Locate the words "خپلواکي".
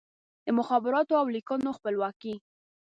1.77-2.33